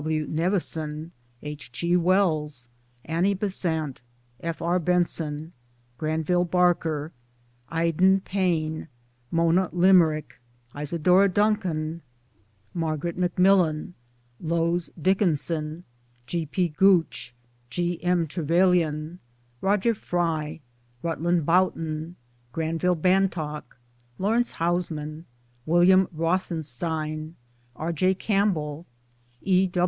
W. 0.03 0.25
Nevinson, 0.25 1.11
H. 1.43 1.71
G. 1.71 1.95
Wells, 1.95 2.69
Annie 3.05 3.35
Besant, 3.35 4.01
F. 4.39 4.59
R. 4.59 4.79
Benson, 4.79 5.53
Granville 5.99 6.43
Barker, 6.43 7.11
I 7.69 7.91
den 7.91 8.19
Payne, 8.21 8.87
Mona 9.29 9.69
Limerick, 9.71 10.39
Isadora 10.75 11.29
Duncan, 11.29 12.01
246 12.73 12.73
MY 12.73 12.73
DAYS 12.73 12.73
AND 12.73 12.73
DREAMS 12.73 12.81
Margaret 12.81 13.17
Macmillan, 13.63 13.93
Lowes 14.39 14.89
Dickinson, 14.99 15.83
G. 16.25 16.47
P. 16.47 16.67
Gooc 16.75 17.33
G. 17.69 18.03
M. 18.03 18.25
aTrevelyan, 18.27 19.19
Roger 19.61 19.93
Fry, 19.93 20.61
Rutland 21.03 21.45
Bough 21.45 21.69
ton, 21.69 22.15
Granville 22.53 22.95
Bantock, 22.95 23.77
Laurence 24.17 24.53
Housmlan, 24.53 25.25
William 25.67 26.07
Rothenstein, 26.11 27.35
R. 27.75 27.93
J. 27.93 28.15
Campbell, 28.15 28.87
E. 29.43 29.69